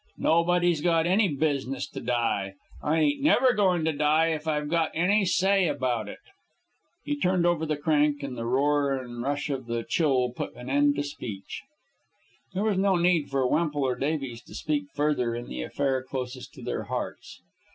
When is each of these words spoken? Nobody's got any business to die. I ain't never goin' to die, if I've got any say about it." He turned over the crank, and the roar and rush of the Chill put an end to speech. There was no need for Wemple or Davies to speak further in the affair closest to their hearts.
Nobody's 0.17 0.81
got 0.81 1.05
any 1.05 1.27
business 1.27 1.87
to 1.89 1.99
die. 2.01 2.55
I 2.81 3.01
ain't 3.01 3.21
never 3.21 3.53
goin' 3.53 3.85
to 3.85 3.91
die, 3.93 4.29
if 4.29 4.47
I've 4.47 4.67
got 4.67 4.89
any 4.95 5.25
say 5.25 5.67
about 5.67 6.09
it." 6.09 6.17
He 7.03 7.15
turned 7.15 7.45
over 7.45 7.67
the 7.67 7.77
crank, 7.77 8.23
and 8.23 8.35
the 8.35 8.47
roar 8.47 8.95
and 8.95 9.21
rush 9.21 9.51
of 9.51 9.67
the 9.67 9.83
Chill 9.87 10.31
put 10.31 10.55
an 10.55 10.71
end 10.71 10.95
to 10.95 11.03
speech. 11.03 11.61
There 12.55 12.63
was 12.63 12.79
no 12.79 12.95
need 12.95 13.29
for 13.29 13.45
Wemple 13.45 13.83
or 13.83 13.93
Davies 13.93 14.41
to 14.45 14.55
speak 14.55 14.85
further 14.95 15.35
in 15.35 15.49
the 15.49 15.61
affair 15.61 16.01
closest 16.01 16.51
to 16.55 16.63
their 16.63 16.85
hearts. 16.85 17.39